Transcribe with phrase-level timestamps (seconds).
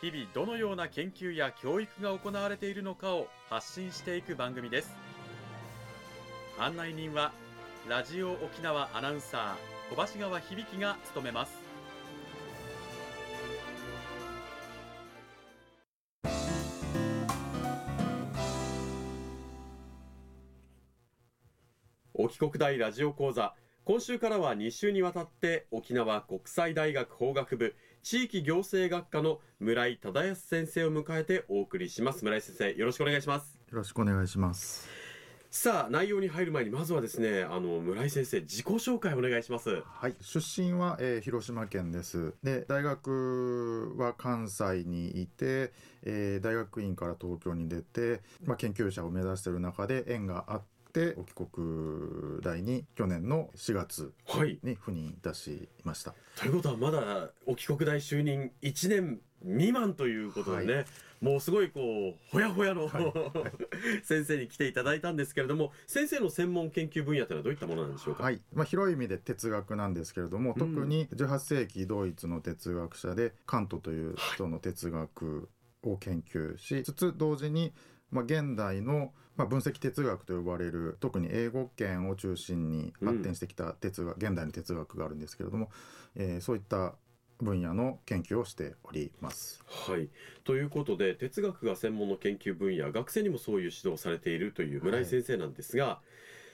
[0.00, 4.96] 日々どのような研究や教育が行われているのかを発信していく番組です。
[6.58, 7.32] 案内人は
[7.86, 11.52] ラジオ沖縄アナウンサー小橋川響が務めます。
[22.14, 23.54] 沖国大ラジオ講座。
[23.84, 32.24] 今週からは2週にわたって沖縄国際大学法学部地域行政学科の村井忠康先生を迎えてお送りします。
[32.24, 33.58] 村井先生よろしくお願いします。
[33.70, 34.88] よろしくお願いします。
[35.50, 39.82] さあ内容に入る前にまずはですねあの村井先生自己紹介お願いします。
[39.84, 40.14] はい。
[40.22, 42.34] 出身は、えー、広島県です。
[42.42, 45.72] で大学は関西にいて、
[46.02, 54.12] えー、大学院から東京に出て、まあ、研究者を目指している中で縁があってって沖国大に去年の4月
[54.64, 56.10] に赴任いたしました。
[56.10, 60.84] はい、ということはまだ沖国大就任1年未満ということでね、はい、
[61.20, 68.42] もうすごいこうほやほやの、 はい、先生に来ていただいたんですけれども先生の専門研究分野というのはどういったものなんでしょうか、はい。
[68.52, 75.48] まあ、広い意味で哲学なんですけれども、特に18世紀ドイツの哲学者でカントという人の哲学
[75.82, 77.72] を研究しつつ同時に
[78.10, 85.70] まあ、現代の、まあ、分析哲学と呼ばれる特に英語圏を中心に発展してきた哲学、うん、現代の哲学があるんですけれども、
[86.14, 86.92] えー、そういった
[87.40, 89.64] 分野の研究をしております。
[89.66, 90.10] はい、
[90.44, 96.06] ということで哲学が専門の研究分野学生にもそういう指導をされているという村井先生なんですが、はい、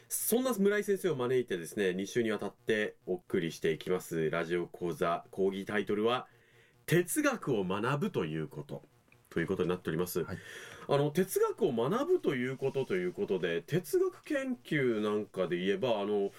[0.08, 6.28] そんな村井先生を招いてですね2週にわたってお送りしていきますラジオ講座講義タイトルは
[6.86, 8.84] 「哲学を学ぶということ」
[9.36, 10.24] ということになっております。
[10.24, 10.38] はい。
[10.88, 16.30] あの哲学を学ぶということということで哲学研究なんかで言えばあの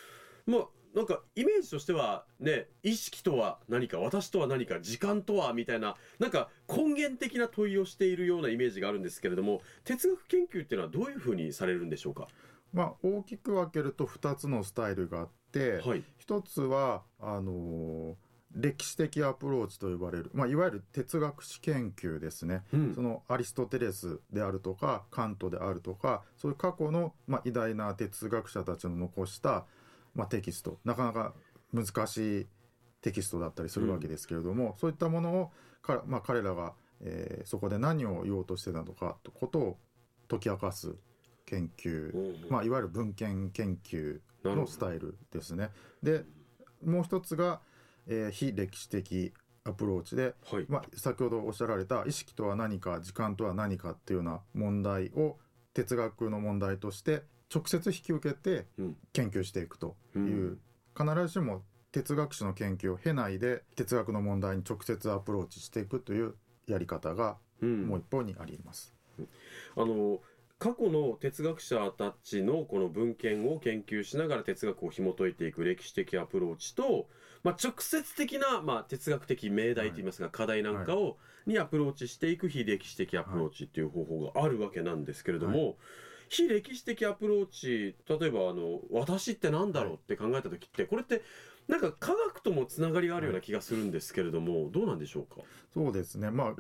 [0.48, 12.28] まあなんかイメージとしてはね意識とは何か私とは何か時間とはみたいななんか根源的な問いをしているようなイメージがあるんですけれども哲学研究っていうのはどういうふうにされるんでしょうか？
[12.74, 18.27] まあ、大きく分けると2つのスタイルがあって、はい、1つはあのー
[18.58, 29.66] 歴史的アプローチと呼ばれる、まあ、いわゆる哲学史研究ですね、うん、そのアリストテレスであるとかカントであるとかそういう過去の、まあ、偉大な哲学者たちの残した、
[30.16, 30.80] まあ、テキスト。
[30.84, 31.34] なかなか
[31.72, 32.48] 難しい
[33.02, 35.52] テキストだったりするわけですけれども、うん、そういったものを
[35.82, 39.78] か、まあ、彼らが、えー、そこで何を言おうとしてたのかということを
[40.28, 40.96] 解き明かす
[41.46, 45.70] 研究、うん、まあ、いわゆる文献研究のスタイルですね。
[46.02, 46.24] で
[46.84, 47.62] もう一つが
[48.08, 55.38] えー、非歴史的アプローチで、はい、まあ、先ほどおっしゃられた意識とは何か時間とは何かっていうような問題を
[55.74, 57.24] 哲学の問題として
[57.54, 58.66] 直接引き受けて
[59.14, 60.60] 研究していくという、うん、
[60.98, 66.36] 必ずしも哲学史の研究を経ないで哲学の問題に直接アプローチしていくという
[66.68, 68.94] やり方がもう一方にあります。
[69.18, 69.28] うん、
[69.78, 70.20] あの
[70.60, 77.08] 過去の哲学者たちのこの文献を研究しながら哲学を紐解いていく歴史的アプローチと
[77.44, 85.78] まあ、直接的な、まあ、哲学的命題といいますか、課題なんかを、にアプローチしていく非歴史的アプローチっていう方法があるわけなんですけれども、
[86.30, 91.22] 非歴史的アプローチ例えばあの私って何だろうって考えた時ってこれって
[91.70, 95.42] なんか科学ともつながりがあるような気がするんですけれども、どうなんでしょうか？
[95.74, 96.32] そうですね。
[96.32, 96.56] まあ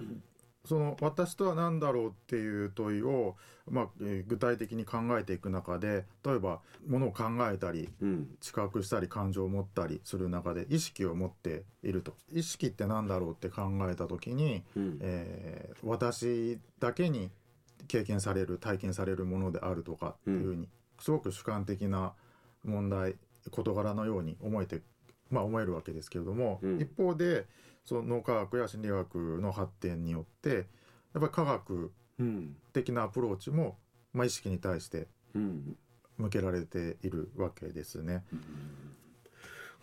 [0.68, 3.36] その私とは何だろうっていう問いを、
[3.70, 12.16] まあえー、具体的に考えていく中で例えばものを考えたり、うん、知覚したり感情を持ったりする中で意識を持っていると。
[12.34, 17.32] 意識って何だろうって考えた時に、うん、えー、私だけに
[17.88, 20.68] 経験される体験されるものであるとかっていうふうに、ん、
[21.00, 22.14] すごく主観的な
[22.66, 23.16] 問題
[23.50, 24.82] 事柄のように思えて、
[25.30, 27.46] まあ、思えるわけですけれども、うん、一方で
[27.88, 30.66] その脳科学や心理学の発展によってやっ
[31.14, 31.92] ぱり科学
[32.74, 33.78] 的なアプローチも、
[34.12, 35.08] まあ、意識に対して
[36.18, 38.26] 向けられているわけですね。
[38.34, 38.42] うん、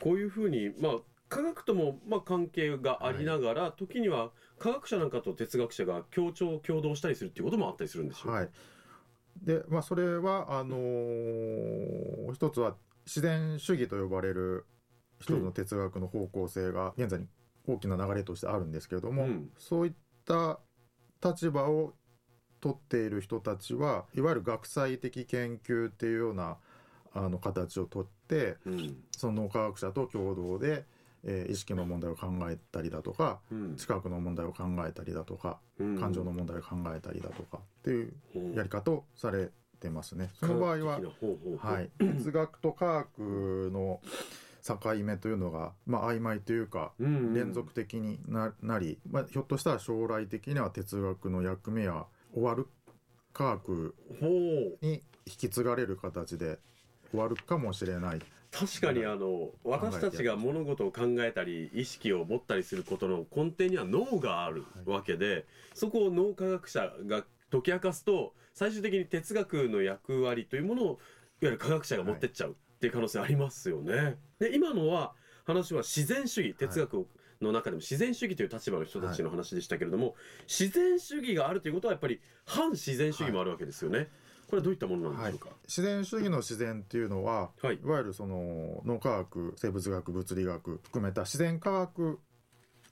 [0.00, 0.92] こういうふうに、まあ
[1.30, 8.50] 科学ともまあ関係がありながら、はい、時には科学者なんかと哲学者が協調共同したりするっていうこともあったりするんでしょうか、はい、
[9.42, 12.76] でまあそれはあのー、一つは
[13.06, 14.66] 自然主義と呼ばれる
[15.18, 17.26] 一つの哲学の方向性が現在に
[17.66, 19.92] 大きな流れとしてあるんですけれども、うん、そういっ
[20.24, 20.60] た
[21.22, 21.94] 立場を
[22.60, 26.56] 取っている人たちはいわゆる学際的研究っていうような
[27.12, 30.84] あの形をとって、うん、その脳科学者と共同で、
[31.24, 38.12] えー、意識の問題を考えたりだとか、うん、知覚の問題を考えたりだとか、うん、感情の問題を考えたりだとかっていう
[38.54, 39.50] やり方をされ
[39.80, 40.30] てますね。
[40.40, 41.00] その場合は、
[41.58, 44.00] はい、哲学と科学の
[44.66, 52.66] 境目というのが、まあ、曖昧というか、連続的になり、まあ、ひょっとしたら将来的には哲学の役目は終わる
[53.34, 53.94] 科学
[54.80, 56.58] に引き継がれる形で
[57.10, 58.20] 終わるかもしれない。
[58.50, 65.44] 確かにあの私たちが物事を考えたり意識を持ったりすることの根底には脳があるわけで、はい、
[65.74, 70.96] そこを脳科学者が解き明かすと最終的に哲学の役割というものをいわ
[71.40, 72.54] ゆる科学者が持ってっちゃう
[72.84, 74.18] っていう可能性ありますよね。
[74.38, 75.12] で今のは
[75.46, 77.06] 話は自然主義哲学
[77.40, 80.14] の中でも自然主義という立場の人たちの話でしたけれども、はい、
[80.46, 83.98] 自然主義があるということはやっぱり反自然主義もあるわけですよね。
[83.98, 84.08] はい
[84.44, 92.20] これはどういったものなんでしょうか、はい、自然主義の自然っていうのは、はい、いわゆるその脳科学生物学物理学含めた自然科学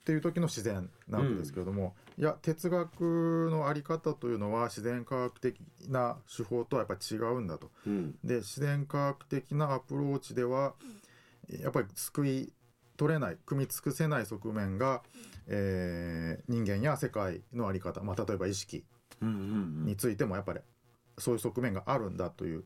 [0.03, 5.57] っていう時の自然なわけですけれども、うん、いや哲学の在り方というのは自然科学的
[5.87, 7.71] な手法とはやっぱり違うんだと。
[7.87, 10.73] うん、で自然科学的なアプローチでは
[11.49, 12.53] やっぱり救い
[12.97, 15.03] 取れない組み尽くせない側面が、
[15.47, 18.83] えー、人間や世界の在り方、まあ、例えば意識
[19.21, 20.59] についてもやっぱり
[21.17, 22.65] そういう側面があるんだという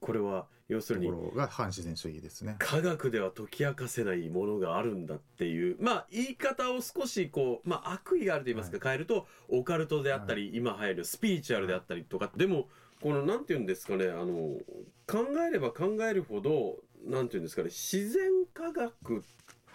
[0.00, 2.56] これは要するにが反自然主義ですね。
[2.58, 12.68] 科学では解き明かせないものがあるんだっていうまあ言い方を少しこう、まあ、悪意があると言いますか、変えるとオカルトであったり、はい、今流行るスピリチュアルであったりとかでも
[13.02, 14.58] このなんて言うんですかねあの
[15.06, 19.24] 考えれば考えるほどなんて言うんですかね自然科学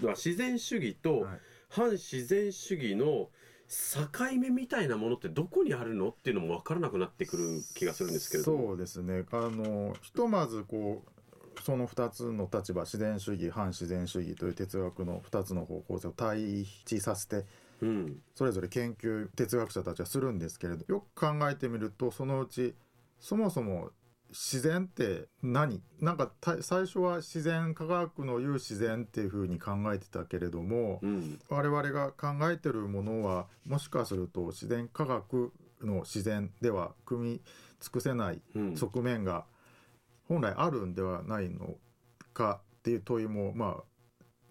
[0.01, 1.25] は自然主義と
[1.69, 3.27] 反自然主義の、はい
[3.67, 4.07] 境
[4.39, 9.25] 目みたいなものってどこにあるのっていうのも分からなくなってくる気がするんですけれどそうですね。
[9.31, 17.45] あのひとまずこうその2つの立場自然主義反自然主義という哲学の2つの方向性を対比させて、
[17.81, 22.75] うん、それぞれ研究哲学者たちはするんですけれどよく考えてみるとそのうち
[23.19, 23.91] そもそも
[24.33, 25.81] 自然って何？
[26.01, 26.31] なんか
[26.61, 37.41] 最初は自然科学の言う自然っていうふうに考えてたけれども、うん、我々が考えてるものはもしかすると自然科学の自然では組み
[37.79, 38.41] 尽くせない
[38.75, 39.45] 側面が
[40.27, 41.75] 本来あるんではないの
[42.33, 43.83] かっていう問いもまあ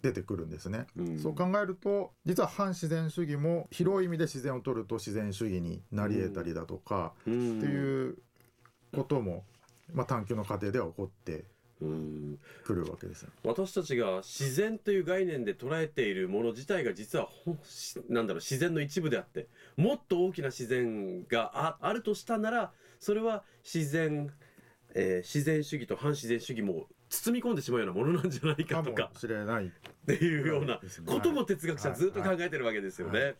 [0.01, 8.17] 出てくるんですね、うん、そう考えると実は反自然主義も広い意味で自然を取ると自然主義になり得たりだとか、っていう
[8.93, 9.45] ことも
[9.93, 11.45] まあ、探求の過程では起こって
[12.63, 17.29] くるわけです、ね、私たちが自然という概念で捉えているもの自体が実は
[18.09, 24.31] なんだろう自然の一部であってもっと大きな自然があるとしたならそれは自然、
[24.95, 29.11] えー、自然主義と反自然主義も包み込んでしまうようなものなんじゃないかとか。
[29.15, 29.65] しれない。
[29.65, 29.69] っ
[30.05, 33.13] ていうようなことも哲学者ずっと考えてるわけですよね。
[33.13, 33.35] はいはい、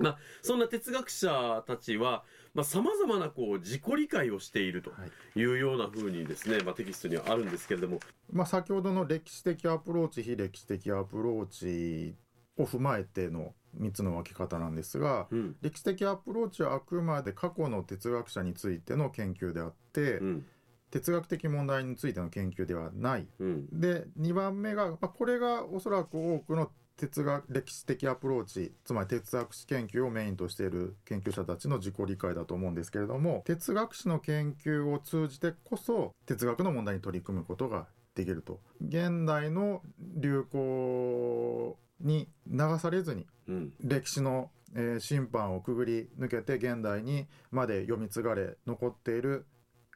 [0.00, 2.24] まあ、そんな哲学者たちは
[2.62, 4.90] さまざ、まなこう自己理解をしていると
[5.36, 5.44] い。
[5.44, 8.00] うようなふうにですね、まあ、テキストにはあるんですけれども、
[8.32, 12.16] まあ、先ほどの歴史的アプローチ非歴史的アプローチ
[12.56, 20.46] を踏まえての3つの分け方なんですが、うん、歴史的アプローチはあくまで過去の哲学者についての研究であって、うん、
[20.90, 23.28] 哲学的問題についての研究ではない。
[23.38, 26.70] うん、で2番目が、まあ、これがおそらく多くの
[27.00, 38.60] 哲学歴史的アプローチつまり哲学史研究をメインとしている研究者たちの自己理解だと思うんですけれども哲学史の研究を通じてこそ哲学の問題に取り組むことができると。
[38.82, 49.46] 現代の流行に流されずに、うん、歴史の、えー、審判をくぐり抜けて現代にまで読み継がれ残っている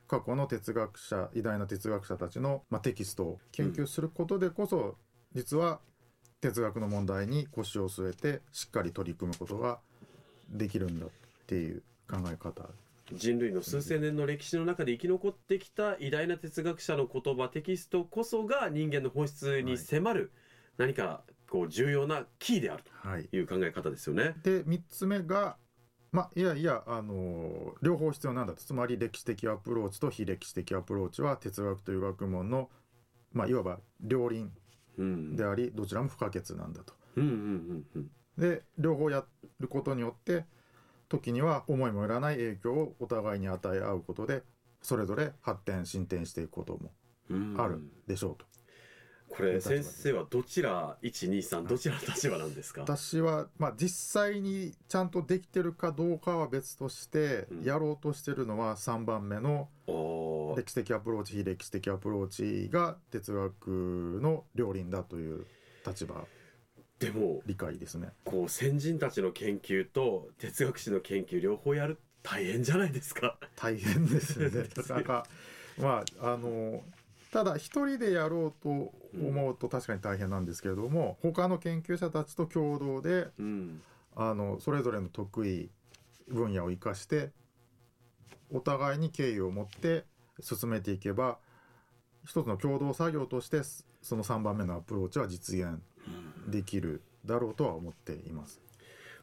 [0.07, 4.95] 過去の哲学者偉大な哲学者たちの、まあ、テキストを研究することでこそ、うん、
[5.35, 5.81] 実は
[6.45, 9.79] 哲学の問題に腰を据えてしっかり取り組むことが
[10.51, 11.09] できるんだっ
[11.47, 12.69] ていう考え方。
[13.15, 20.33] 人類の数千年の歴史の中で生き残ってきた偉大な哲学者の言葉テキストこそが人間の本質に迫る
[20.77, 22.83] 何かこう重要なキーである
[23.31, 24.23] という考え方ですよね。
[24.23, 25.57] はい、で3つ目が
[26.13, 28.53] まあ、いやいや、あのー、両方必要なんだ。
[28.53, 32.71] とつまり歴史的アプローチと非歴史的アプローチは哲学という学問の、
[33.33, 34.53] まあ、いわば両輪
[34.99, 36.95] であり、どちらも不可欠なんだと。
[38.39, 39.25] で両方や
[39.61, 40.45] ることによって
[41.09, 44.43] 時には思いもよらない影響をお互いに与え合うことで
[44.83, 46.91] それぞれ発展進展していくことも
[47.59, 48.45] あるでしょうと。
[49.29, 52.83] これ先生はどちら123どちらの立場なんですか？
[52.83, 59.69] 私は、まあ、実際にちゃんとできてるかどうかは別としてやろうとしてるのは3番目の
[60.57, 65.47] 歴史的アプローチ非歴史的アプローチが哲学の両輪だという
[65.87, 66.25] 立場。
[67.01, 68.11] でも理解ですね。
[68.25, 73.37] こう先人たちの研究と哲学史の研究両方やる大変じゃないですか？
[73.57, 74.69] 大変ですね。
[74.77, 75.27] なかなか
[75.77, 76.83] まああの
[77.35, 83.83] ただ一人でやろうと思うと確かに大変なんですけれども、うん、他の研究者たちと共同で、うん、
[84.15, 85.69] あのそれぞれの得意
[86.29, 87.33] 分野を生かして
[88.53, 90.05] お互いに敬意を持って
[90.39, 91.39] 進めていけば
[92.25, 93.63] 一つの共同作業として
[94.01, 95.81] その3番目のアプローチは実現
[96.47, 98.61] できるだろうとは思っています。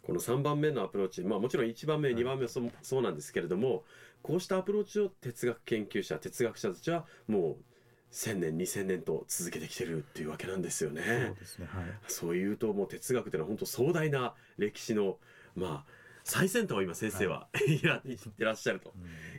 [0.04, 3.84] この3番目のアプローチ、まあ、もちろん1番目、2番目はそそうなんですけれども
[4.22, 7.71] こうしたアプローチを哲学研究者哲学者たちはもう
[8.12, 11.02] 1000年2000年と続けてきてるっていうわけなんですよね。
[11.28, 15.18] そうですね、はい、そういうともう哲学っていうのは本当壮大な歴史の
[15.56, 15.92] まあ
[16.24, 18.94] 最先端を今先生は、はい、 やってらっしゃると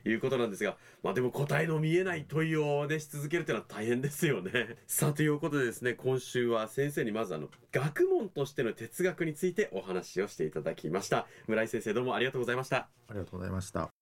[0.09, 4.79] いうことなんですが、まあでも答えの見えない問いをねし続けるというのは大変ですよね。
[4.87, 11.27] さあということでですね今週は先生にまずあの学問としての哲学についてお話をしていただきました。
[11.47, 12.89] 村井先生どうもありがとうございました。
[13.09, 14.02] ありがとうございました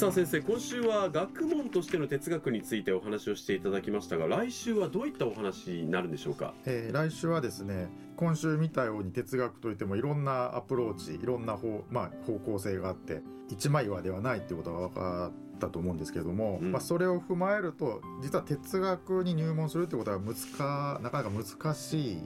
[0.00, 22.18] さあ先生今週は学問としての哲学についてお話をしていただきましたが来週はどういったお話になるんでしょうか、えー、来週はですね今週見たように哲学といってもいろんなアプローチいろんな方,、まあ、方向性があって一枚岩ではないってことが分かったと思うんですけども、うん、まあ、それを踏まえると実は哲学に入門するってことは難なかなか難しい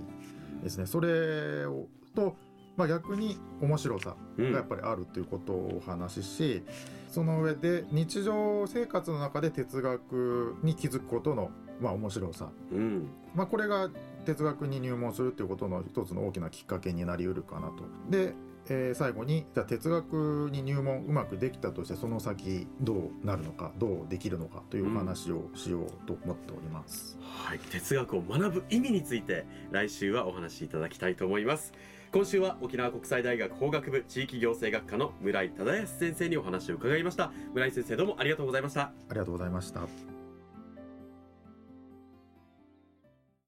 [0.62, 0.86] ですね。
[0.86, 2.36] それをと
[2.76, 11.50] まあ、逆に面白さがやっぱりあるということをお話しし、うん、その上で日常生活の中で哲学に気づくことの、
[11.80, 13.90] まあ、面白さ、うん、まあ、これが
[14.24, 17.84] 哲学に入門するということの一つの大きなきっかけになりうるかなと。
[18.10, 18.34] で
[18.68, 27.58] えー、最後にじゃあ哲学に入門うまくできたとしてその先どうなるのかどうできるのかというお話をしようと思っております、うん、はい。
[27.58, 31.72] 哲学を学ぶ意味について来週はお話しいただきたいと思います
[32.14, 37.32] 今週は沖縄国際大学法学部地域行政学科の村井忠康先生にお話を伺いました。
[37.52, 38.82] 村井先生どうもありがとうございました。
[38.82, 40.13] ありがとうございました。